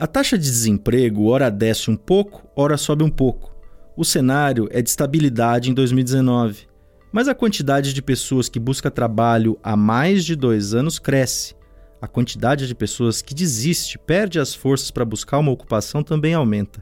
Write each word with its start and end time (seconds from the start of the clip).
A 0.00 0.06
taxa 0.06 0.38
de 0.38 0.44
desemprego 0.44 1.26
ora 1.26 1.50
desce 1.50 1.90
um 1.90 1.96
pouco, 1.96 2.48
ora 2.54 2.76
sobe 2.76 3.02
um 3.02 3.10
pouco. 3.10 3.52
O 3.96 4.04
cenário 4.04 4.68
é 4.70 4.80
de 4.80 4.88
estabilidade 4.88 5.72
em 5.72 5.74
2019, 5.74 6.68
mas 7.10 7.26
a 7.26 7.34
quantidade 7.34 7.92
de 7.92 8.00
pessoas 8.00 8.48
que 8.48 8.60
busca 8.60 8.92
trabalho 8.92 9.58
há 9.60 9.76
mais 9.76 10.24
de 10.24 10.36
dois 10.36 10.72
anos 10.72 11.00
cresce. 11.00 11.56
A 12.00 12.06
quantidade 12.06 12.68
de 12.68 12.76
pessoas 12.76 13.20
que 13.20 13.34
desiste, 13.34 13.98
perde 13.98 14.38
as 14.38 14.54
forças 14.54 14.88
para 14.92 15.04
buscar 15.04 15.38
uma 15.38 15.50
ocupação 15.50 16.00
também 16.04 16.32
aumenta. 16.32 16.80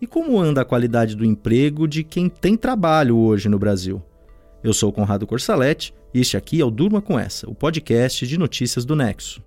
E 0.00 0.06
como 0.06 0.40
anda 0.40 0.62
a 0.62 0.64
qualidade 0.64 1.14
do 1.14 1.24
emprego 1.24 1.86
de 1.86 2.02
quem 2.02 2.28
tem 2.28 2.56
trabalho 2.56 3.16
hoje 3.16 3.48
no 3.48 3.60
Brasil? 3.60 4.02
Eu 4.64 4.74
sou 4.74 4.92
Conrado 4.92 5.24
Corsaletti 5.24 5.94
e 6.12 6.20
este 6.20 6.36
aqui 6.36 6.60
é 6.60 6.64
o 6.64 6.70
Durma 6.70 7.00
com 7.00 7.16
Essa, 7.16 7.48
o 7.48 7.54
podcast 7.54 8.26
de 8.26 8.36
notícias 8.36 8.84
do 8.84 8.96
Nexo. 8.96 9.40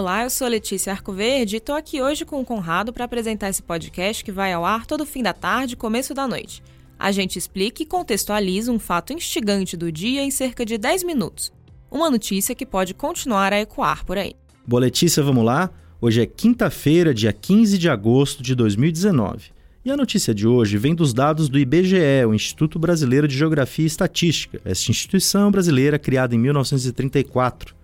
Olá, 0.00 0.22
eu 0.22 0.30
sou 0.30 0.48
Letícia 0.48 0.94
Arcoverde 0.94 1.56
e 1.56 1.58
estou 1.58 1.74
aqui 1.74 2.00
hoje 2.00 2.24
com 2.24 2.40
o 2.40 2.44
Conrado 2.44 2.90
para 2.90 3.04
apresentar 3.04 3.50
esse 3.50 3.62
podcast 3.62 4.24
que 4.24 4.32
vai 4.32 4.50
ao 4.50 4.64
ar 4.64 4.86
todo 4.86 5.04
fim 5.04 5.22
da 5.22 5.34
tarde 5.34 5.74
e 5.74 5.76
começo 5.76 6.14
da 6.14 6.26
noite. 6.26 6.62
A 6.98 7.12
gente 7.12 7.38
explica 7.38 7.82
e 7.82 7.86
contextualiza 7.86 8.72
um 8.72 8.78
fato 8.78 9.12
instigante 9.12 9.76
do 9.76 9.92
dia 9.92 10.22
em 10.22 10.30
cerca 10.30 10.64
de 10.64 10.78
10 10.78 11.04
minutos. 11.04 11.52
Uma 11.90 12.08
notícia 12.08 12.54
que 12.54 12.64
pode 12.64 12.94
continuar 12.94 13.52
a 13.52 13.60
ecoar 13.60 14.02
por 14.06 14.16
aí. 14.16 14.32
Boa, 14.66 14.80
Letícia, 14.80 15.22
vamos 15.22 15.44
lá? 15.44 15.68
Hoje 16.00 16.22
é 16.22 16.26
quinta-feira, 16.26 17.12
dia 17.12 17.30
15 17.30 17.76
de 17.76 17.90
agosto 17.90 18.42
de 18.42 18.54
2019. 18.54 19.50
E 19.84 19.90
a 19.90 19.98
notícia 19.98 20.34
de 20.34 20.48
hoje 20.48 20.78
vem 20.78 20.94
dos 20.94 21.12
dados 21.12 21.46
do 21.50 21.58
IBGE, 21.58 22.24
o 22.26 22.32
Instituto 22.32 22.78
Brasileiro 22.78 23.28
de 23.28 23.36
Geografia 23.36 23.84
e 23.84 23.86
Estatística, 23.86 24.62
esta 24.64 24.90
instituição 24.90 25.50
brasileira 25.50 25.98
criada 25.98 26.34
em 26.34 26.38
1934. 26.38 27.78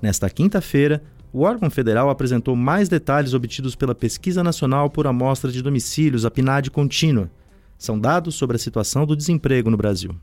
Nesta 0.00 0.28
quinta-feira, 0.30 1.02
o 1.36 1.42
órgão 1.42 1.68
federal 1.68 2.08
apresentou 2.08 2.56
mais 2.56 2.88
detalhes 2.88 3.34
obtidos 3.34 3.76
pela 3.76 3.94
Pesquisa 3.94 4.42
Nacional 4.42 4.88
por 4.88 5.06
Amostra 5.06 5.52
de 5.52 5.60
Domicílios, 5.60 6.24
a 6.24 6.30
PNAD 6.30 6.70
contínua. 6.70 7.30
São 7.76 7.98
dados 7.98 8.36
sobre 8.36 8.56
a 8.56 8.58
situação 8.58 9.04
do 9.04 9.14
desemprego 9.14 9.68
no 9.68 9.76
Brasil. 9.76 10.16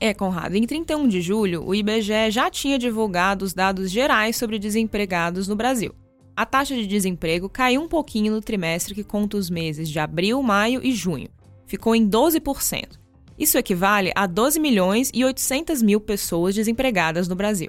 É, 0.00 0.14
Conrado, 0.14 0.54
em 0.54 0.66
31 0.66 1.08
de 1.08 1.20
julho, 1.20 1.62
o 1.62 1.74
IBGE 1.74 2.30
já 2.30 2.48
tinha 2.48 2.78
divulgado 2.78 3.44
os 3.44 3.52
dados 3.52 3.90
gerais 3.90 4.34
sobre 4.34 4.58
desempregados 4.58 5.46
no 5.46 5.54
Brasil. 5.54 5.94
A 6.34 6.46
taxa 6.46 6.74
de 6.74 6.86
desemprego 6.86 7.46
caiu 7.46 7.82
um 7.82 7.88
pouquinho 7.88 8.32
no 8.32 8.40
trimestre 8.40 8.94
que 8.94 9.04
conta 9.04 9.36
os 9.36 9.50
meses 9.50 9.90
de 9.90 9.98
abril, 9.98 10.42
maio 10.42 10.80
e 10.82 10.90
junho. 10.90 11.28
Ficou 11.66 11.94
em 11.94 12.08
12%. 12.08 12.98
Isso 13.38 13.58
equivale 13.58 14.10
a 14.16 14.26
12 14.26 14.58
milhões 14.58 15.10
e 15.12 15.22
800 15.22 15.82
mil 15.82 16.00
pessoas 16.00 16.54
desempregadas 16.54 17.28
no 17.28 17.36
Brasil. 17.36 17.68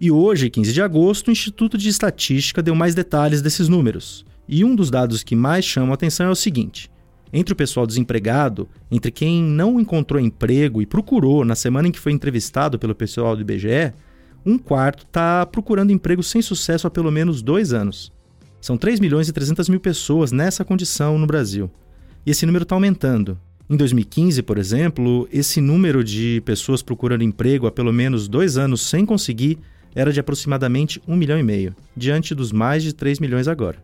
E 0.00 0.10
hoje, 0.10 0.50
15 0.50 0.72
de 0.72 0.82
agosto, 0.82 1.28
o 1.28 1.30
Instituto 1.30 1.78
de 1.78 1.88
Estatística 1.88 2.62
deu 2.62 2.74
mais 2.74 2.94
detalhes 2.94 3.40
desses 3.40 3.68
números. 3.68 4.26
E 4.46 4.62
um 4.62 4.74
dos 4.76 4.90
dados 4.90 5.22
que 5.22 5.34
mais 5.34 5.64
chama 5.64 5.92
a 5.92 5.94
atenção 5.94 6.26
é 6.26 6.30
o 6.30 6.36
seguinte: 6.36 6.90
entre 7.32 7.54
o 7.54 7.56
pessoal 7.56 7.86
desempregado, 7.86 8.68
entre 8.90 9.10
quem 9.10 9.42
não 9.42 9.80
encontrou 9.80 10.20
emprego 10.20 10.82
e 10.82 10.86
procurou 10.86 11.44
na 11.44 11.54
semana 11.54 11.88
em 11.88 11.92
que 11.92 11.98
foi 11.98 12.12
entrevistado 12.12 12.78
pelo 12.78 12.94
pessoal 12.94 13.34
do 13.34 13.42
IBGE, 13.42 13.94
um 14.44 14.58
quarto 14.58 15.04
está 15.04 15.44
procurando 15.46 15.92
emprego 15.92 16.22
sem 16.22 16.40
sucesso 16.40 16.86
há 16.86 16.90
pelo 16.90 17.10
menos 17.10 17.42
dois 17.42 17.72
anos. 17.72 18.12
São 18.60 18.76
3 18.76 19.00
milhões 19.00 19.28
e 19.28 19.32
300 19.32 19.68
mil 19.68 19.80
pessoas 19.80 20.30
nessa 20.30 20.64
condição 20.64 21.18
no 21.18 21.26
Brasil. 21.26 21.70
E 22.24 22.30
esse 22.30 22.44
número 22.44 22.64
está 22.64 22.74
aumentando. 22.74 23.38
Em 23.68 23.76
2015, 23.76 24.42
por 24.42 24.58
exemplo, 24.58 25.28
esse 25.32 25.60
número 25.60 26.04
de 26.04 26.40
pessoas 26.44 26.82
procurando 26.82 27.24
emprego 27.24 27.66
há 27.66 27.72
pelo 27.72 27.92
menos 27.92 28.28
dois 28.28 28.56
anos 28.56 28.80
sem 28.82 29.04
conseguir 29.04 29.58
era 29.96 30.12
de 30.12 30.20
aproximadamente 30.20 31.02
1 31.08 31.16
milhão 31.16 31.38
e 31.38 31.42
meio, 31.42 31.74
diante 31.96 32.34
dos 32.34 32.52
mais 32.52 32.82
de 32.82 32.92
3 32.92 33.18
milhões 33.18 33.48
agora. 33.48 33.82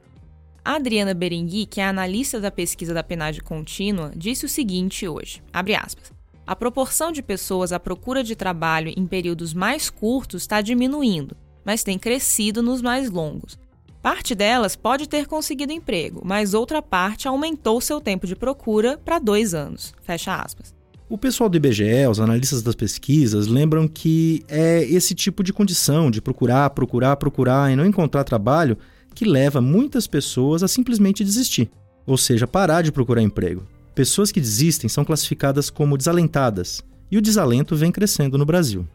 A 0.63 0.75
Adriana 0.75 1.15
Berengui, 1.15 1.65
que 1.65 1.81
é 1.81 1.85
analista 1.85 2.39
da 2.39 2.51
pesquisa 2.51 2.93
da 2.93 3.03
PNAD 3.03 3.41
contínua, 3.41 4.13
disse 4.15 4.45
o 4.45 4.49
seguinte 4.49 5.09
hoje, 5.09 5.43
aspas, 5.53 6.13
a 6.47 6.55
proporção 6.55 7.11
de 7.11 7.23
pessoas 7.23 7.73
à 7.73 7.81
procura 7.81 8.23
de 8.23 8.37
trabalho 8.37 8.93
em 8.95 9.07
períodos 9.07 9.55
mais 9.55 9.89
curtos 9.89 10.43
está 10.43 10.61
diminuindo, 10.61 11.35
mas 11.65 11.83
tem 11.83 11.99
crescido 11.99 12.63
nos 12.63 12.83
mais 12.83 13.11
longos. 13.11 13.59
Parte 14.03 14.35
delas 14.35 14.77
pode 14.77 15.09
ter 15.09 15.27
conseguido 15.27 15.73
emprego, 15.73 16.21
mas 16.25 16.53
outra 16.53 16.83
parte 16.83 17.27
aumentou 17.27 17.81
seu 17.81 18.01
tempo 18.01 18.27
de 18.27 18.37
procura 18.37 18.99
para 18.99 19.19
dois 19.19 19.55
anos. 19.55 19.95
Fecha 20.03 20.35
aspas. 20.35 20.75
O 21.13 21.19
pessoal 21.19 21.51
do 21.51 21.59
IBGE, 21.59 22.07
os 22.11 22.21
analistas 22.21 22.63
das 22.63 22.75
pesquisas, 22.75 23.47
lembram 23.47 23.87
que 23.87 24.43
é 24.49 24.83
esse 24.83 25.15
tipo 25.15 25.45
de 25.45 25.53
condição 25.53 26.11
de 26.11 26.23
procurar, 26.23 26.71
procurar, 26.71 27.17
procurar 27.17 27.71
e 27.71 27.77
não 27.77 27.85
encontrar 27.85 28.25
trabalho 28.25 28.79
que 29.15 29.27
leva 29.27 29.61
muitas 29.61 30.07
pessoas 30.07 30.63
a 30.63 30.69
simplesmente 30.69 31.23
desistir, 31.23 31.71
ou 32.07 32.17
seja, 32.17 32.47
parar 32.47 32.81
de 32.81 32.91
procurar 32.91 33.21
emprego. 33.21 33.69
Pessoas 33.95 34.33
que 34.33 34.41
desistem 34.41 34.89
são 34.89 35.05
classificadas 35.05 35.69
como 35.69 35.99
desalentadas, 35.99 36.83
e 37.11 37.19
o 37.19 37.21
desalento 37.21 37.77
vem 37.77 37.93
crescendo 37.93 38.39
no 38.39 38.47
Brasil. 38.47 38.89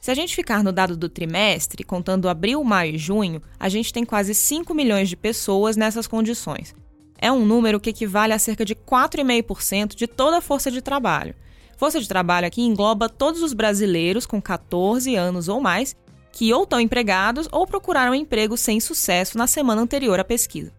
Se 0.00 0.10
a 0.10 0.14
gente 0.14 0.34
ficar 0.34 0.64
no 0.64 0.72
dado 0.72 0.96
do 0.96 1.06
trimestre, 1.06 1.84
contando 1.84 2.30
abril, 2.30 2.64
maio 2.64 2.94
e 2.94 2.98
junho, 2.98 3.42
a 3.60 3.68
gente 3.68 3.92
tem 3.92 4.06
quase 4.06 4.32
5 4.32 4.72
milhões 4.74 5.10
de 5.10 5.16
pessoas 5.16 5.76
nessas 5.76 6.06
condições. 6.06 6.74
É 7.18 7.30
um 7.30 7.44
número 7.44 7.78
que 7.78 7.90
equivale 7.90 8.32
a 8.32 8.38
cerca 8.38 8.64
de 8.64 8.74
4,5% 8.74 9.94
de 9.94 10.06
toda 10.06 10.38
a 10.38 10.40
força 10.40 10.70
de 10.70 10.80
trabalho. 10.80 11.34
Força 11.78 12.00
de 12.00 12.08
trabalho 12.08 12.44
aqui 12.44 12.60
engloba 12.60 13.08
todos 13.08 13.40
os 13.40 13.52
brasileiros 13.52 14.26
com 14.26 14.42
14 14.42 15.14
anos 15.14 15.46
ou 15.46 15.60
mais 15.60 15.94
que 16.32 16.52
ou 16.52 16.64
estão 16.64 16.80
empregados 16.80 17.48
ou 17.52 17.64
procuraram 17.68 18.12
emprego 18.12 18.56
sem 18.56 18.80
sucesso 18.80 19.38
na 19.38 19.46
semana 19.46 19.80
anterior 19.80 20.18
à 20.18 20.24
pesquisa. 20.24 20.72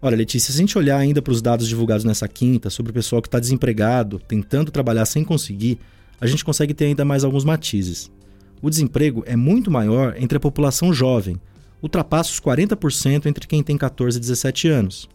Olha, 0.00 0.16
Letícia, 0.16 0.50
se 0.50 0.58
a 0.58 0.60
gente 0.62 0.78
olhar 0.78 0.96
ainda 0.96 1.20
para 1.20 1.32
os 1.32 1.42
dados 1.42 1.68
divulgados 1.68 2.04
nessa 2.04 2.26
quinta 2.26 2.70
sobre 2.70 2.90
o 2.90 2.94
pessoal 2.94 3.20
que 3.20 3.28
está 3.28 3.38
desempregado, 3.38 4.18
tentando 4.18 4.70
trabalhar 4.70 5.04
sem 5.04 5.22
conseguir, 5.22 5.78
a 6.18 6.26
gente 6.26 6.42
consegue 6.42 6.72
ter 6.72 6.86
ainda 6.86 7.04
mais 7.04 7.22
alguns 7.22 7.44
matizes. 7.44 8.10
O 8.62 8.70
desemprego 8.70 9.22
é 9.26 9.36
muito 9.36 9.70
maior 9.70 10.14
entre 10.18 10.38
a 10.38 10.40
população 10.40 10.90
jovem, 10.90 11.38
ultrapassa 11.82 12.30
os 12.30 12.40
40% 12.40 13.26
entre 13.26 13.46
quem 13.46 13.62
tem 13.62 13.76
14 13.76 14.16
e 14.16 14.20
17 14.20 14.68
anos, 14.68 15.06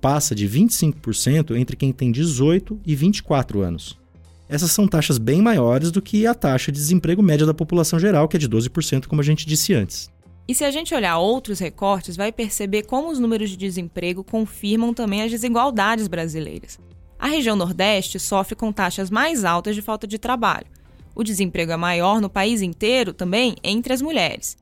passa 0.00 0.34
de 0.34 0.48
25% 0.48 1.54
entre 1.54 1.76
quem 1.76 1.92
tem 1.92 2.10
18 2.10 2.80
e 2.86 2.94
24 2.94 3.60
anos 3.60 4.05
essas 4.48 4.70
são 4.70 4.86
taxas 4.86 5.18
bem 5.18 5.42
maiores 5.42 5.90
do 5.90 6.00
que 6.00 6.26
a 6.26 6.34
taxa 6.34 6.70
de 6.70 6.78
desemprego 6.78 7.22
média 7.22 7.46
da 7.46 7.54
população 7.54 7.98
geral, 7.98 8.28
que 8.28 8.36
é 8.36 8.40
de 8.40 8.48
12%, 8.48 9.06
como 9.06 9.20
a 9.20 9.24
gente 9.24 9.46
disse 9.46 9.74
antes. 9.74 10.08
E 10.48 10.54
se 10.54 10.64
a 10.64 10.70
gente 10.70 10.94
olhar 10.94 11.18
outros 11.18 11.58
recortes, 11.58 12.16
vai 12.16 12.30
perceber 12.30 12.84
como 12.84 13.10
os 13.10 13.18
números 13.18 13.50
de 13.50 13.56
desemprego 13.56 14.22
confirmam 14.22 14.94
também 14.94 15.22
as 15.22 15.30
desigualdades 15.30 16.06
brasileiras. 16.06 16.78
A 17.18 17.26
região 17.26 17.56
Nordeste 17.56 18.20
sofre 18.20 18.54
com 18.54 18.70
taxas 18.70 19.10
mais 19.10 19.44
altas 19.44 19.74
de 19.74 19.82
falta 19.82 20.06
de 20.06 20.18
trabalho. 20.18 20.66
O 21.14 21.24
desemprego 21.24 21.72
é 21.72 21.76
maior 21.76 22.20
no 22.20 22.30
país 22.30 22.62
inteiro 22.62 23.12
também 23.12 23.56
entre 23.64 23.92
as 23.92 24.02
mulheres. 24.02 24.56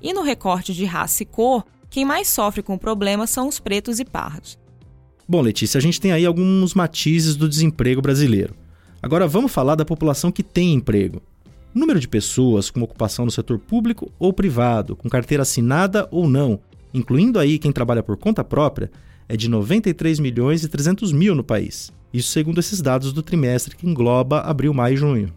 E 0.00 0.14
no 0.14 0.22
recorte 0.22 0.72
de 0.72 0.84
raça 0.84 1.22
e 1.22 1.26
cor, 1.26 1.64
quem 1.90 2.04
mais 2.04 2.28
sofre 2.28 2.62
com 2.62 2.74
o 2.74 2.78
problema 2.78 3.26
são 3.26 3.48
os 3.48 3.58
pretos 3.58 3.98
e 3.98 4.04
pardos. 4.04 4.58
Bom, 5.28 5.40
Letícia, 5.40 5.78
a 5.78 5.82
gente 5.82 6.00
tem 6.00 6.12
aí 6.12 6.24
alguns 6.24 6.72
matizes 6.72 7.36
do 7.36 7.48
desemprego 7.48 8.00
brasileiro. 8.00 8.54
Agora 9.02 9.28
vamos 9.28 9.52
falar 9.52 9.74
da 9.74 9.84
população 9.84 10.32
que 10.32 10.42
tem 10.42 10.74
emprego. 10.74 11.22
Número 11.74 12.00
de 12.00 12.08
pessoas 12.08 12.70
com 12.70 12.80
ocupação 12.80 13.24
no 13.24 13.30
setor 13.30 13.58
público 13.58 14.10
ou 14.18 14.32
privado, 14.32 14.96
com 14.96 15.08
carteira 15.08 15.42
assinada 15.42 16.08
ou 16.10 16.26
não, 16.26 16.58
incluindo 16.92 17.38
aí 17.38 17.58
quem 17.58 17.70
trabalha 17.70 18.02
por 18.02 18.16
conta 18.16 18.42
própria, 18.42 18.90
é 19.28 19.36
de 19.36 19.48
93 19.48 20.18
milhões 20.18 20.64
e 20.64 20.68
300 20.68 21.12
mil 21.12 21.34
no 21.34 21.44
país. 21.44 21.92
Isso 22.12 22.30
segundo 22.30 22.58
esses 22.58 22.80
dados 22.80 23.12
do 23.12 23.22
trimestre 23.22 23.76
que 23.76 23.86
engloba 23.86 24.40
abril, 24.40 24.72
maio 24.72 24.94
e 24.94 24.96
junho. 24.96 25.34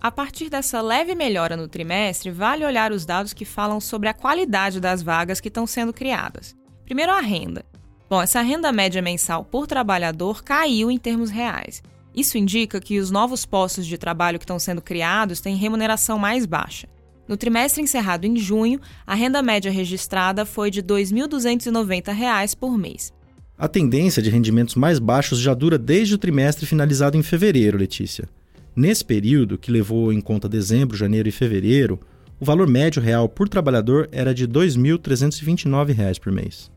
A 0.00 0.10
partir 0.10 0.50
dessa 0.50 0.80
leve 0.80 1.14
melhora 1.14 1.56
no 1.56 1.66
trimestre, 1.66 2.30
vale 2.30 2.64
olhar 2.64 2.92
os 2.92 3.04
dados 3.06 3.32
que 3.32 3.44
falam 3.44 3.80
sobre 3.80 4.08
a 4.08 4.14
qualidade 4.14 4.78
das 4.78 5.02
vagas 5.02 5.40
que 5.40 5.48
estão 5.48 5.66
sendo 5.66 5.92
criadas. 5.92 6.54
Primeiro, 6.84 7.10
a 7.10 7.20
renda. 7.20 7.64
Bom, 8.08 8.20
essa 8.20 8.42
renda 8.42 8.70
média 8.70 9.00
mensal 9.00 9.44
por 9.44 9.66
trabalhador 9.66 10.44
caiu 10.44 10.90
em 10.90 10.98
termos 10.98 11.30
reais. 11.30 11.82
Isso 12.14 12.38
indica 12.38 12.80
que 12.80 12.98
os 13.00 13.10
novos 13.10 13.44
postos 13.44 13.86
de 13.86 13.98
trabalho 13.98 14.38
que 14.38 14.44
estão 14.44 14.58
sendo 14.58 14.80
criados 14.80 15.40
têm 15.40 15.56
remuneração 15.56 16.18
mais 16.18 16.46
baixa. 16.46 16.88
No 17.26 17.36
trimestre 17.36 17.82
encerrado 17.82 18.26
em 18.26 18.36
junho, 18.36 18.80
a 19.06 19.14
renda 19.14 19.42
média 19.42 19.70
registrada 19.70 20.44
foi 20.44 20.70
de 20.70 20.80
R$ 20.80 20.86
2.290 20.86 22.56
por 22.56 22.76
mês. 22.76 23.12
A 23.56 23.66
tendência 23.66 24.22
de 24.22 24.30
rendimentos 24.30 24.74
mais 24.74 24.98
baixos 24.98 25.38
já 25.38 25.54
dura 25.54 25.78
desde 25.78 26.14
o 26.14 26.18
trimestre 26.18 26.66
finalizado 26.66 27.16
em 27.16 27.22
fevereiro, 27.22 27.78
Letícia. 27.78 28.28
Nesse 28.76 29.04
período, 29.04 29.56
que 29.56 29.70
levou 29.70 30.12
em 30.12 30.20
conta 30.20 30.48
dezembro, 30.48 30.96
janeiro 30.96 31.28
e 31.28 31.32
fevereiro, 31.32 31.98
o 32.40 32.44
valor 32.44 32.68
médio 32.68 33.00
real 33.00 33.28
por 33.28 33.48
trabalhador 33.48 34.08
era 34.12 34.34
de 34.34 34.44
R$ 34.44 34.52
2.329 34.52 36.18
por 36.18 36.32
mês. 36.32 36.70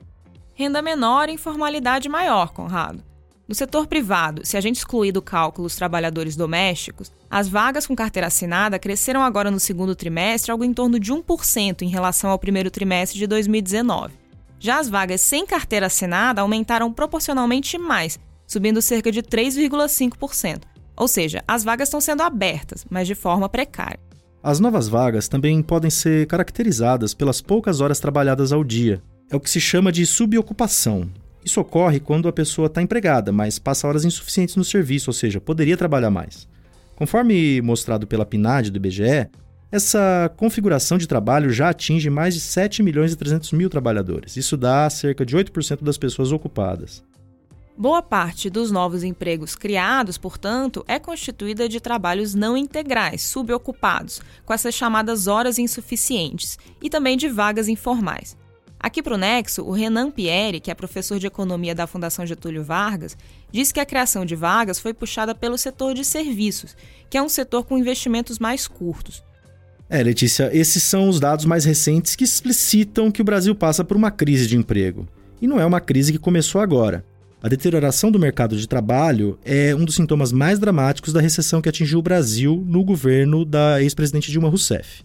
Renda 0.53 0.81
menor 0.81 1.29
e 1.29 1.33
informalidade 1.33 2.07
maior, 2.07 2.53
Conrado. 2.53 3.06
No 3.47 3.55
setor 3.55 3.87
privado, 3.87 4.45
se 4.45 4.57
a 4.57 4.61
gente 4.61 4.75
excluir 4.75 5.13
do 5.13 5.21
cálculo 5.21 5.67
os 5.67 5.75
trabalhadores 5.75 6.35
domésticos, 6.35 7.09
as 7.29 7.47
vagas 7.47 7.87
com 7.87 7.95
carteira 7.95 8.27
assinada 8.27 8.77
cresceram 8.77 9.23
agora 9.23 9.49
no 9.49 9.59
segundo 9.59 9.95
trimestre 9.95 10.51
algo 10.51 10.65
em 10.65 10.73
torno 10.73 10.99
de 10.99 11.13
1% 11.13 11.81
em 11.81 11.87
relação 11.87 12.29
ao 12.29 12.37
primeiro 12.37 12.69
trimestre 12.69 13.17
de 13.17 13.25
2019. 13.25 14.13
Já 14.59 14.79
as 14.79 14.89
vagas 14.89 15.21
sem 15.21 15.45
carteira 15.45 15.85
assinada 15.85 16.41
aumentaram 16.41 16.91
proporcionalmente 16.91 17.77
mais, 17.77 18.19
subindo 18.45 18.81
cerca 18.81 19.11
de 19.11 19.23
3,5%. 19.23 20.63
Ou 20.97 21.07
seja, 21.07 21.41
as 21.47 21.63
vagas 21.63 21.87
estão 21.87 22.01
sendo 22.01 22.23
abertas, 22.23 22.85
mas 22.89 23.07
de 23.07 23.15
forma 23.15 23.47
precária. 23.47 23.99
As 24.43 24.59
novas 24.59 24.89
vagas 24.89 25.29
também 25.29 25.61
podem 25.61 25.89
ser 25.89 26.27
caracterizadas 26.27 27.13
pelas 27.13 27.39
poucas 27.39 27.79
horas 27.79 27.99
trabalhadas 27.99 28.51
ao 28.51 28.63
dia. 28.63 29.01
É 29.29 29.35
o 29.35 29.39
que 29.39 29.49
se 29.49 29.61
chama 29.61 29.91
de 29.91 30.05
subocupação, 30.05 31.09
isso 31.47 31.61
ocorre 31.61 31.99
quando 31.99 32.27
a 32.27 32.33
pessoa 32.33 32.67
está 32.67 32.81
empregada, 32.81 33.31
mas 33.31 33.57
passa 33.57 33.87
horas 33.87 34.03
insuficientes 34.03 34.57
no 34.57 34.65
serviço, 34.65 35.09
ou 35.09 35.13
seja, 35.13 35.39
poderia 35.39 35.77
trabalhar 35.77 36.11
mais. 36.11 36.47
Conforme 36.95 37.61
mostrado 37.61 38.05
pela 38.05 38.25
PNAD 38.25 38.69
do 38.69 38.77
IBGE, 38.77 39.29
essa 39.71 40.29
configuração 40.35 40.97
de 40.97 41.07
trabalho 41.07 41.49
já 41.49 41.69
atinge 41.69 42.09
mais 42.09 42.33
de 42.33 42.41
7 42.41 42.83
milhões 42.83 43.13
e 43.13 43.15
300 43.15 43.53
mil 43.53 43.69
trabalhadores. 43.69 44.35
Isso 44.35 44.57
dá 44.57 44.89
cerca 44.89 45.25
de 45.25 45.37
8% 45.37 45.83
das 45.83 45.97
pessoas 45.97 46.33
ocupadas. 46.33 47.01
Boa 47.77 48.01
parte 48.01 48.49
dos 48.49 48.69
novos 48.69 49.03
empregos 49.03 49.55
criados, 49.55 50.17
portanto, 50.17 50.83
é 50.87 50.99
constituída 50.99 51.69
de 51.69 51.79
trabalhos 51.79 52.33
não 52.33 52.57
integrais, 52.57 53.21
subocupados, 53.21 54.19
com 54.43 54.53
essas 54.53 54.73
chamadas 54.73 55.27
horas 55.27 55.59
insuficientes, 55.59 56.57
e 56.81 56.89
também 56.89 57.15
de 57.15 57.29
vagas 57.29 57.67
informais. 57.67 58.35
Aqui 58.87 59.03
para 59.03 59.15
o 59.15 59.17
Nexo, 59.17 59.63
o 59.63 59.71
Renan 59.71 60.09
Pierre, 60.09 60.61
que 60.61 60.71
é 60.71 60.73
professor 60.73 61.19
de 61.19 61.27
economia 61.27 61.75
da 61.75 61.85
Fundação 61.85 62.25
Getúlio 62.25 62.63
Vargas, 62.63 63.17
diz 63.51 63.69
que 63.69 63.81
a 63.81 63.85
criação 63.85 64.25
de 64.25 64.33
vagas 64.33 64.79
foi 64.79 64.93
puxada 64.93 65.35
pelo 65.35 65.57
setor 65.57 65.93
de 65.93 66.05
serviços, 66.05 66.73
que 67.09 67.17
é 67.17 67.21
um 67.21 67.27
setor 67.27 67.65
com 67.65 67.77
investimentos 67.77 68.39
mais 68.39 68.65
curtos. 68.65 69.25
É, 69.89 70.01
Letícia, 70.01 70.49
esses 70.53 70.83
são 70.83 71.09
os 71.09 71.19
dados 71.19 71.43
mais 71.43 71.65
recentes 71.65 72.15
que 72.15 72.23
explicitam 72.23 73.11
que 73.11 73.21
o 73.21 73.25
Brasil 73.25 73.53
passa 73.53 73.83
por 73.83 73.97
uma 73.97 74.09
crise 74.09 74.47
de 74.47 74.55
emprego. 74.55 75.05
E 75.41 75.47
não 75.47 75.59
é 75.59 75.65
uma 75.65 75.81
crise 75.81 76.13
que 76.13 76.17
começou 76.17 76.61
agora. 76.61 77.03
A 77.43 77.49
deterioração 77.49 78.09
do 78.09 78.17
mercado 78.17 78.55
de 78.55 78.69
trabalho 78.69 79.37
é 79.43 79.75
um 79.75 79.83
dos 79.83 79.95
sintomas 79.95 80.31
mais 80.31 80.59
dramáticos 80.59 81.11
da 81.11 81.19
recessão 81.19 81.61
que 81.61 81.67
atingiu 81.67 81.99
o 81.99 82.01
Brasil 82.03 82.63
no 82.65 82.85
governo 82.85 83.43
da 83.43 83.83
ex-presidente 83.83 84.31
Dilma 84.31 84.47
Rousseff. 84.47 85.03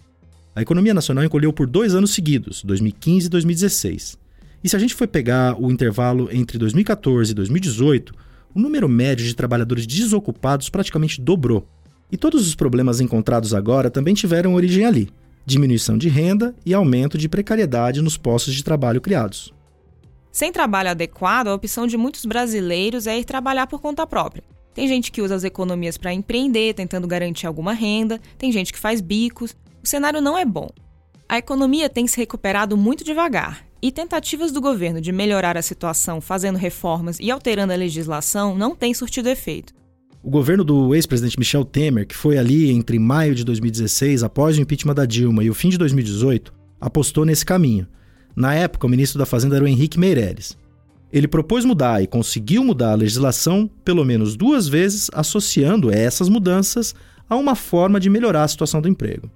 A 0.54 0.60
economia 0.60 0.92
nacional 0.92 1.24
encolheu 1.24 1.50
por 1.50 1.66
dois 1.66 1.94
anos 1.94 2.12
seguidos, 2.12 2.62
2015 2.62 3.26
e 3.26 3.30
2016. 3.30 4.18
E 4.62 4.68
se 4.68 4.76
a 4.76 4.78
gente 4.78 4.94
for 4.94 5.08
pegar 5.08 5.58
o 5.58 5.72
intervalo 5.72 6.28
entre 6.30 6.58
2014 6.58 7.32
e 7.32 7.34
2018, 7.34 8.14
o 8.54 8.60
número 8.60 8.86
médio 8.86 9.24
de 9.24 9.34
trabalhadores 9.34 9.86
desocupados 9.86 10.68
praticamente 10.68 11.22
dobrou. 11.22 11.66
E 12.10 12.18
todos 12.18 12.46
os 12.46 12.54
problemas 12.54 13.00
encontrados 13.00 13.54
agora 13.54 13.90
também 13.90 14.12
tiveram 14.12 14.52
origem 14.52 14.84
ali: 14.84 15.08
diminuição 15.46 15.96
de 15.96 16.10
renda 16.10 16.54
e 16.66 16.74
aumento 16.74 17.16
de 17.16 17.30
precariedade 17.30 18.02
nos 18.02 18.18
postos 18.18 18.54
de 18.54 18.62
trabalho 18.62 19.00
criados. 19.00 19.54
Sem 20.30 20.52
trabalho 20.52 20.90
adequado, 20.90 21.48
a 21.48 21.54
opção 21.54 21.86
de 21.86 21.96
muitos 21.96 22.26
brasileiros 22.26 23.06
é 23.06 23.18
ir 23.18 23.24
trabalhar 23.24 23.66
por 23.66 23.80
conta 23.80 24.06
própria. 24.06 24.44
Tem 24.74 24.86
gente 24.86 25.10
que 25.10 25.22
usa 25.22 25.34
as 25.34 25.44
economias 25.44 25.96
para 25.96 26.12
empreender, 26.12 26.74
tentando 26.74 27.06
garantir 27.06 27.46
alguma 27.46 27.72
renda, 27.72 28.20
tem 28.38 28.52
gente 28.52 28.72
que 28.72 28.78
faz 28.78 29.00
bicos, 29.00 29.54
o 29.82 29.88
cenário 29.88 30.20
não 30.20 30.38
é 30.38 30.44
bom. 30.44 30.68
A 31.28 31.38
economia 31.38 31.88
tem 31.88 32.06
se 32.06 32.16
recuperado 32.18 32.76
muito 32.76 33.04
devagar, 33.04 33.64
e 33.82 33.90
tentativas 33.90 34.52
do 34.52 34.60
governo 34.60 35.00
de 35.00 35.10
melhorar 35.10 35.56
a 35.56 35.62
situação 35.62 36.20
fazendo 36.20 36.56
reformas 36.56 37.18
e 37.18 37.30
alterando 37.30 37.72
a 37.72 37.76
legislação 37.76 38.54
não 38.54 38.76
têm 38.76 38.94
surtido 38.94 39.28
efeito. 39.28 39.74
O 40.22 40.30
governo 40.30 40.62
do 40.62 40.94
ex-presidente 40.94 41.36
Michel 41.36 41.64
Temer, 41.64 42.06
que 42.06 42.14
foi 42.14 42.38
ali 42.38 42.70
entre 42.70 42.96
maio 42.96 43.34
de 43.34 43.42
2016, 43.44 44.22
após 44.22 44.56
o 44.56 44.60
impeachment 44.60 44.94
da 44.94 45.04
Dilma, 45.04 45.42
e 45.42 45.50
o 45.50 45.54
fim 45.54 45.68
de 45.68 45.76
2018, 45.78 46.54
apostou 46.80 47.24
nesse 47.24 47.44
caminho. 47.44 47.88
Na 48.36 48.54
época, 48.54 48.86
o 48.86 48.90
ministro 48.90 49.18
da 49.18 49.26
Fazenda 49.26 49.56
era 49.56 49.64
o 49.64 49.68
Henrique 49.68 49.98
Meirelles. 49.98 50.56
Ele 51.12 51.26
propôs 51.26 51.64
mudar 51.64 52.00
e 52.02 52.06
conseguiu 52.06 52.62
mudar 52.62 52.92
a 52.92 52.96
legislação 52.96 53.68
pelo 53.84 54.04
menos 54.04 54.36
duas 54.36 54.68
vezes, 54.68 55.10
associando 55.12 55.90
essas 55.90 56.28
mudanças 56.28 56.94
a 57.28 57.34
uma 57.34 57.56
forma 57.56 57.98
de 57.98 58.08
melhorar 58.08 58.44
a 58.44 58.48
situação 58.48 58.80
do 58.80 58.88
emprego. 58.88 59.28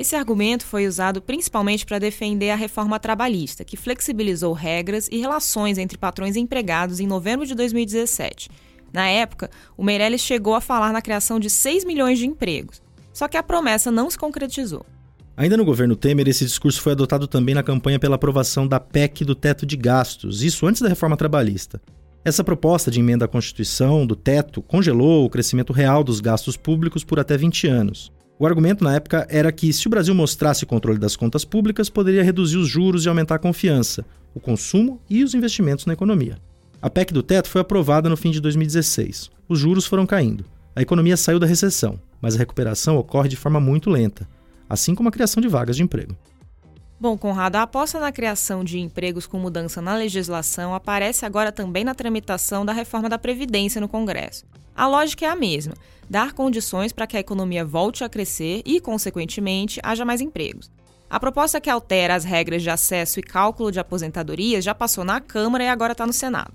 Esse 0.00 0.16
argumento 0.16 0.64
foi 0.64 0.86
usado 0.86 1.20
principalmente 1.20 1.84
para 1.84 1.98
defender 1.98 2.48
a 2.48 2.56
reforma 2.56 2.98
trabalhista, 2.98 3.66
que 3.66 3.76
flexibilizou 3.76 4.54
regras 4.54 5.10
e 5.12 5.18
relações 5.18 5.76
entre 5.76 5.98
patrões 5.98 6.36
e 6.36 6.40
empregados 6.40 7.00
em 7.00 7.06
novembro 7.06 7.44
de 7.44 7.54
2017. 7.54 8.48
Na 8.94 9.06
época, 9.08 9.50
o 9.76 9.84
Meirelles 9.84 10.22
chegou 10.22 10.54
a 10.54 10.60
falar 10.62 10.90
na 10.90 11.02
criação 11.02 11.38
de 11.38 11.50
6 11.50 11.84
milhões 11.84 12.18
de 12.18 12.26
empregos. 12.26 12.80
Só 13.12 13.28
que 13.28 13.36
a 13.36 13.42
promessa 13.42 13.90
não 13.90 14.10
se 14.10 14.16
concretizou. 14.16 14.86
Ainda 15.36 15.58
no 15.58 15.66
governo 15.66 15.94
Temer, 15.94 16.28
esse 16.28 16.46
discurso 16.46 16.80
foi 16.80 16.92
adotado 16.92 17.28
também 17.28 17.54
na 17.54 17.62
campanha 17.62 17.98
pela 17.98 18.14
aprovação 18.14 18.66
da 18.66 18.80
PEC 18.80 19.22
do 19.22 19.34
teto 19.34 19.66
de 19.66 19.76
gastos, 19.76 20.42
isso 20.42 20.66
antes 20.66 20.80
da 20.80 20.88
reforma 20.88 21.14
trabalhista. 21.14 21.78
Essa 22.24 22.42
proposta 22.42 22.90
de 22.90 23.00
emenda 23.00 23.26
à 23.26 23.28
Constituição 23.28 24.06
do 24.06 24.16
teto 24.16 24.62
congelou 24.62 25.26
o 25.26 25.30
crescimento 25.30 25.74
real 25.74 26.02
dos 26.02 26.20
gastos 26.20 26.56
públicos 26.56 27.04
por 27.04 27.20
até 27.20 27.36
20 27.36 27.66
anos. 27.66 28.10
O 28.40 28.46
argumento 28.46 28.82
na 28.82 28.94
época 28.94 29.26
era 29.28 29.52
que 29.52 29.70
se 29.70 29.86
o 29.86 29.90
Brasil 29.90 30.14
mostrasse 30.14 30.64
controle 30.64 30.98
das 30.98 31.14
contas 31.14 31.44
públicas, 31.44 31.90
poderia 31.90 32.24
reduzir 32.24 32.56
os 32.56 32.66
juros 32.66 33.04
e 33.04 33.08
aumentar 33.10 33.34
a 33.34 33.38
confiança, 33.38 34.02
o 34.34 34.40
consumo 34.40 34.98
e 35.10 35.22
os 35.22 35.34
investimentos 35.34 35.84
na 35.84 35.92
economia. 35.92 36.38
A 36.80 36.88
PEC 36.88 37.12
do 37.12 37.22
teto 37.22 37.50
foi 37.50 37.60
aprovada 37.60 38.08
no 38.08 38.16
fim 38.16 38.30
de 38.30 38.40
2016. 38.40 39.30
Os 39.46 39.58
juros 39.58 39.84
foram 39.84 40.06
caindo. 40.06 40.46
A 40.74 40.80
economia 40.80 41.18
saiu 41.18 41.38
da 41.38 41.46
recessão, 41.46 42.00
mas 42.18 42.34
a 42.34 42.38
recuperação 42.38 42.96
ocorre 42.96 43.28
de 43.28 43.36
forma 43.36 43.60
muito 43.60 43.90
lenta, 43.90 44.26
assim 44.66 44.94
como 44.94 45.10
a 45.10 45.12
criação 45.12 45.42
de 45.42 45.46
vagas 45.46 45.76
de 45.76 45.82
emprego. 45.82 46.16
Bom, 46.98 47.18
Conrado, 47.18 47.56
a 47.56 47.62
aposta 47.62 48.00
na 48.00 48.10
criação 48.10 48.64
de 48.64 48.78
empregos 48.78 49.26
com 49.26 49.38
mudança 49.38 49.82
na 49.82 49.94
legislação 49.94 50.74
aparece 50.74 51.26
agora 51.26 51.52
também 51.52 51.84
na 51.84 51.94
tramitação 51.94 52.64
da 52.64 52.72
reforma 52.72 53.10
da 53.10 53.18
Previdência 53.18 53.82
no 53.82 53.88
Congresso. 53.88 54.46
A 54.74 54.86
lógica 54.86 55.26
é 55.26 55.28
a 55.28 55.36
mesma: 55.36 55.74
dar 56.08 56.32
condições 56.32 56.92
para 56.92 57.06
que 57.06 57.16
a 57.16 57.20
economia 57.20 57.64
volte 57.64 58.02
a 58.02 58.08
crescer 58.08 58.62
e, 58.64 58.80
consequentemente, 58.80 59.80
haja 59.82 60.04
mais 60.04 60.20
empregos. 60.20 60.70
A 61.08 61.18
proposta 61.18 61.60
que 61.60 61.68
altera 61.68 62.14
as 62.14 62.24
regras 62.24 62.62
de 62.62 62.70
acesso 62.70 63.18
e 63.18 63.22
cálculo 63.22 63.72
de 63.72 63.80
aposentadorias 63.80 64.64
já 64.64 64.74
passou 64.74 65.04
na 65.04 65.20
Câmara 65.20 65.64
e 65.64 65.68
agora 65.68 65.92
está 65.92 66.06
no 66.06 66.12
Senado. 66.12 66.52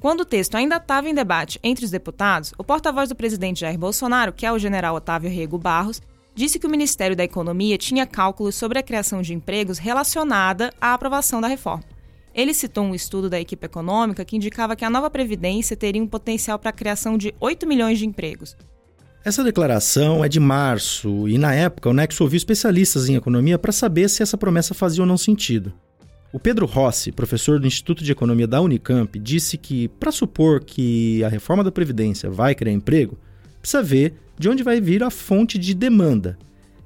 Quando 0.00 0.22
o 0.22 0.24
texto 0.24 0.56
ainda 0.56 0.76
estava 0.76 1.08
em 1.08 1.14
debate 1.14 1.60
entre 1.62 1.84
os 1.84 1.90
deputados, 1.90 2.52
o 2.58 2.64
porta-voz 2.64 3.08
do 3.08 3.14
presidente 3.14 3.60
Jair 3.60 3.78
Bolsonaro, 3.78 4.32
que 4.32 4.44
é 4.44 4.50
o 4.50 4.58
general 4.58 4.96
Otávio 4.96 5.30
Rego 5.30 5.58
Barros, 5.58 6.00
disse 6.34 6.58
que 6.58 6.66
o 6.66 6.70
Ministério 6.70 7.14
da 7.14 7.22
Economia 7.22 7.78
tinha 7.78 8.06
cálculos 8.06 8.54
sobre 8.54 8.78
a 8.78 8.82
criação 8.82 9.22
de 9.22 9.34
empregos 9.34 9.78
relacionada 9.78 10.72
à 10.80 10.94
aprovação 10.94 11.40
da 11.40 11.46
reforma. 11.46 11.84
Ele 12.34 12.54
citou 12.54 12.84
um 12.84 12.94
estudo 12.94 13.28
da 13.28 13.38
equipe 13.38 13.66
econômica 13.66 14.24
que 14.24 14.36
indicava 14.36 14.74
que 14.74 14.84
a 14.84 14.90
nova 14.90 15.10
Previdência 15.10 15.76
teria 15.76 16.02
um 16.02 16.06
potencial 16.06 16.58
para 16.58 16.70
a 16.70 16.72
criação 16.72 17.18
de 17.18 17.34
8 17.38 17.66
milhões 17.66 17.98
de 17.98 18.06
empregos. 18.06 18.56
Essa 19.24 19.44
declaração 19.44 20.24
é 20.24 20.28
de 20.28 20.40
março 20.40 21.28
e, 21.28 21.38
na 21.38 21.54
época, 21.54 21.88
o 21.88 21.92
Nexo 21.92 22.24
ouviu 22.24 22.36
especialistas 22.36 23.08
em 23.08 23.14
economia 23.14 23.58
para 23.58 23.70
saber 23.70 24.08
se 24.08 24.22
essa 24.22 24.36
promessa 24.36 24.74
fazia 24.74 25.02
ou 25.02 25.06
não 25.06 25.18
sentido. 25.18 25.72
O 26.32 26.40
Pedro 26.40 26.64
Rossi, 26.64 27.12
professor 27.12 27.60
do 27.60 27.66
Instituto 27.66 28.02
de 28.02 28.10
Economia 28.10 28.46
da 28.46 28.60
Unicamp, 28.60 29.18
disse 29.18 29.58
que, 29.58 29.86
para 29.88 30.10
supor 30.10 30.64
que 30.64 31.22
a 31.22 31.28
reforma 31.28 31.62
da 31.62 31.70
Previdência 31.70 32.30
vai 32.30 32.54
criar 32.54 32.72
emprego, 32.72 33.18
precisa 33.60 33.82
ver 33.82 34.14
de 34.38 34.48
onde 34.48 34.62
vai 34.62 34.80
vir 34.80 35.04
a 35.04 35.10
fonte 35.10 35.58
de 35.58 35.74
demanda. 35.74 36.38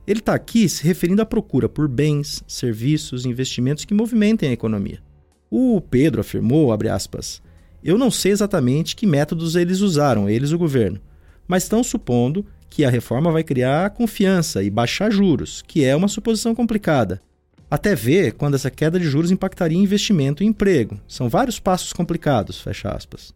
Ele 0.06 0.18
está 0.18 0.34
aqui 0.34 0.68
se 0.68 0.84
referindo 0.84 1.22
à 1.22 1.26
procura 1.26 1.68
por 1.68 1.88
bens, 1.88 2.42
serviços 2.46 3.24
e 3.24 3.28
investimentos 3.28 3.84
que 3.84 3.94
movimentem 3.94 4.50
a 4.50 4.52
economia. 4.52 5.05
O 5.50 5.80
Pedro 5.80 6.20
afirmou, 6.20 6.72
aspas, 6.72 7.40
eu 7.82 7.96
não 7.96 8.10
sei 8.10 8.32
exatamente 8.32 8.96
que 8.96 9.06
métodos 9.06 9.54
eles 9.54 9.80
usaram, 9.80 10.28
eles 10.28 10.52
o 10.52 10.58
governo, 10.58 11.00
mas 11.46 11.62
estão 11.62 11.84
supondo 11.84 12.44
que 12.68 12.84
a 12.84 12.90
reforma 12.90 13.30
vai 13.30 13.44
criar 13.44 13.90
confiança 13.90 14.62
e 14.62 14.68
baixar 14.68 15.10
juros, 15.10 15.62
que 15.62 15.84
é 15.84 15.94
uma 15.94 16.08
suposição 16.08 16.54
complicada. 16.54 17.22
Até 17.70 17.94
ver 17.94 18.32
quando 18.32 18.54
essa 18.54 18.70
queda 18.70 18.98
de 18.98 19.06
juros 19.06 19.30
impactaria 19.30 19.78
investimento 19.78 20.42
e 20.42 20.46
emprego. 20.46 21.00
São 21.06 21.28
vários 21.28 21.58
passos 21.58 21.92
complicados, 21.92 22.60
fecha 22.60 22.90
aspas. 22.90 23.34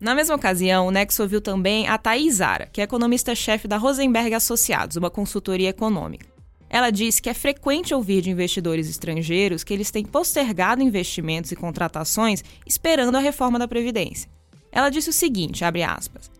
Na 0.00 0.14
mesma 0.14 0.34
ocasião, 0.34 0.88
o 0.88 0.90
Nexo 0.90 1.22
ouviu 1.22 1.40
também 1.40 1.86
a 1.86 1.96
Thais 1.96 2.34
Zara, 2.34 2.68
que 2.72 2.80
é 2.80 2.84
economista-chefe 2.84 3.68
da 3.68 3.76
Rosenberg 3.76 4.34
Associados, 4.34 4.96
uma 4.96 5.10
consultoria 5.10 5.68
econômica. 5.68 6.31
Ela 6.72 6.88
disse 6.88 7.20
que 7.20 7.28
é 7.28 7.34
frequente 7.34 7.94
ouvir 7.94 8.22
de 8.22 8.30
investidores 8.30 8.88
estrangeiros 8.88 9.62
que 9.62 9.74
eles 9.74 9.90
têm 9.90 10.06
postergado 10.06 10.82
investimentos 10.82 11.52
e 11.52 11.56
contratações 11.56 12.42
esperando 12.66 13.14
a 13.14 13.20
reforma 13.20 13.58
da 13.58 13.68
Previdência. 13.68 14.30
Ela 14.72 14.88
disse 14.88 15.10
o 15.10 15.12
seguinte, 15.12 15.66
abre 15.66 15.82
aspas, 15.82 16.30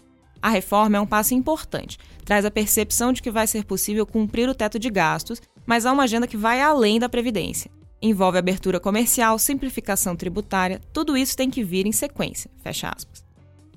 a 0.41 0.49
reforma 0.49 0.97
é 0.97 1.01
um 1.01 1.07
passo 1.07 1.35
importante, 1.35 1.99
traz 2.25 2.47
a 2.47 2.51
percepção 2.51 3.13
de 3.13 3.21
que 3.21 3.31
vai 3.31 3.47
ser 3.47 3.67
possível 3.67 4.07
cumprir 4.07 4.49
o 4.49 4.55
teto 4.55 4.79
de 4.79 4.89
gastos, 4.89 5.43
mas 5.67 5.85
há 5.85 5.93
uma 5.93 6.05
agenda 6.05 6.27
que 6.27 6.37
vai 6.37 6.63
além 6.63 6.99
da 6.99 7.11
Previdência. 7.11 7.71
Envolve 8.01 8.39
abertura 8.39 8.81
comercial, 8.81 9.39
simplificação 9.39 10.17
tributária, 10.17 10.81
tudo 10.95 11.15
isso 11.15 11.37
tem 11.37 11.51
que 11.51 11.63
vir 11.63 11.87
em 11.87 11.93
sequência, 11.93 12.51
fecha 12.63 12.89
aspas. 12.89 13.23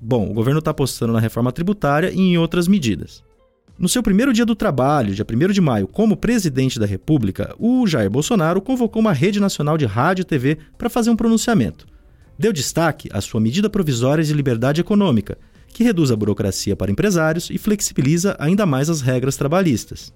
Bom, 0.01 0.31
o 0.31 0.33
governo 0.33 0.59
está 0.59 0.71
apostando 0.71 1.11
na 1.11 1.19
reforma 1.19 1.51
tributária 1.51 2.11
e 2.11 2.19
em 2.19 2.37
outras 2.37 2.65
medidas. 2.65 3.21
No 3.77 3.89
seu 3.89 4.01
primeiro 4.01 4.31
dia 4.31 4.45
do 4.45 4.55
trabalho, 4.55 5.13
dia 5.13 5.25
1 5.29 5.51
de 5.51 5.59
maio, 5.59 5.85
como 5.85 6.15
presidente 6.15 6.79
da 6.79 6.85
República, 6.85 7.53
o 7.59 7.85
Jair 7.85 8.09
Bolsonaro 8.09 8.61
convocou 8.61 9.01
uma 9.01 9.11
rede 9.11 9.37
nacional 9.37 9.77
de 9.77 9.85
rádio 9.85 10.21
e 10.21 10.25
TV 10.25 10.57
para 10.77 10.89
fazer 10.89 11.09
um 11.09 11.15
pronunciamento. 11.15 11.85
Deu 12.39 12.53
destaque 12.53 13.09
à 13.11 13.19
sua 13.19 13.41
medida 13.41 13.69
provisória 13.69 14.23
de 14.23 14.33
liberdade 14.33 14.79
econômica, 14.79 15.37
que 15.67 15.83
reduz 15.83 16.09
a 16.09 16.15
burocracia 16.15 16.73
para 16.73 16.89
empresários 16.89 17.49
e 17.49 17.57
flexibiliza 17.57 18.37
ainda 18.39 18.65
mais 18.65 18.89
as 18.89 19.01
regras 19.01 19.35
trabalhistas. 19.35 20.13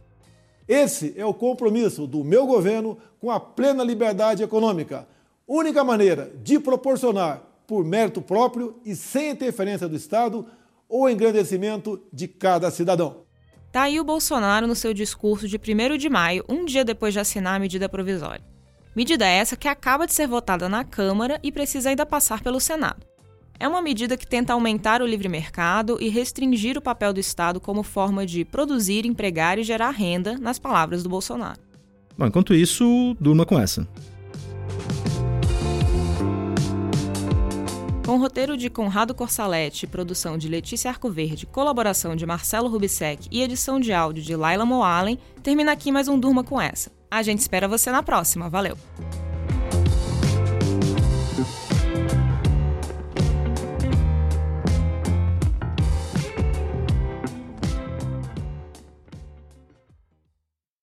Esse 0.66 1.14
é 1.18 1.26
o 1.26 1.34
compromisso 1.34 2.08
do 2.08 2.24
meu 2.24 2.48
governo 2.48 2.98
com 3.20 3.30
a 3.30 3.42
plena 3.42 3.84
liberdade 3.84 4.42
econômica. 4.42 5.06
Única 5.46 5.84
maneira 5.84 6.32
de 6.42 6.60
proporcionar, 6.60 7.44
por 7.68 7.84
mérito 7.84 8.22
próprio 8.22 8.78
e 8.86 8.96
sem 8.96 9.32
interferência 9.32 9.90
do 9.90 9.98
Estado, 9.98 10.46
o 10.88 11.10
engrandecimento 11.10 12.02
de 12.14 12.26
cada 12.26 12.72
cidadão. 12.72 13.29
Tá 13.72 13.84
aí 13.84 14.00
o 14.00 14.04
Bolsonaro 14.04 14.66
no 14.66 14.74
seu 14.74 14.94
discurso 14.94 15.48
de 15.48 15.58
1 15.58 15.98
de 15.98 16.10
maio, 16.10 16.44
um 16.50 16.66
dia 16.66 16.84
depois 16.84 17.14
de 17.14 17.20
assinar 17.20 17.56
a 17.56 17.60
medida 17.60 17.88
provisória. 17.88 18.44
Medida 18.96 19.28
essa 19.28 19.56
que 19.56 19.68
acaba 19.68 20.08
de 20.08 20.14
ser 20.14 20.28
votada 20.28 20.68
na 20.68 20.84
Câmara 20.84 21.40
e 21.44 21.52
precisa 21.52 21.90
ainda 21.90 22.06
passar 22.06 22.42
pelo 22.42 22.60
Senado. 22.60 23.06
É 23.60 23.68
uma 23.68 23.82
medida 23.82 24.18
que 24.18 24.26
tenta 24.26 24.54
aumentar 24.54 25.02
o 25.02 25.06
livre 25.06 25.30
mercado 25.30 25.98
e 26.02 26.10
restringir 26.10 26.78
o 26.78 26.82
papel 26.82 27.14
do 27.14 27.20
Estado 27.20 27.60
como 27.60 27.84
forma 27.84 28.26
de 28.26 28.44
produzir, 28.44 29.06
empregar 29.06 29.60
e 29.60 29.64
gerar 29.64 29.92
renda, 29.92 30.38
nas 30.40 30.58
palavras 30.58 31.04
do 31.04 31.10
Bolsonaro. 31.10 31.60
Bom, 32.18 32.26
enquanto 32.26 32.56
isso, 32.56 33.16
durma 33.20 33.46
com 33.46 33.60
essa. 33.60 33.88
Com 38.10 38.18
roteiro 38.18 38.58
de 38.58 38.72
Conrado 38.72 39.14
Corsaletti, 39.14 39.86
produção 39.86 40.36
de 40.36 40.50
Letícia 40.50 40.90
Arcoverde, 40.90 41.46
colaboração 41.46 42.16
de 42.16 42.26
Marcelo 42.26 42.68
Rubissec 42.68 43.28
e 43.30 43.44
edição 43.44 43.80
de 43.80 43.94
áudio 43.94 44.24
de 44.24 44.36
Laila 44.36 44.66
Moalen, 44.66 45.20
termina 45.44 45.72
aqui 45.72 45.92
mais 45.92 46.08
um 46.08 46.20
Durma 46.20 46.44
com 46.44 46.60
essa. 46.60 46.92
A 47.12 47.22
gente 47.22 47.38
espera 47.38 47.68
você 47.68 47.92
na 47.92 48.02
próxima. 48.02 48.50
Valeu! 48.50 48.76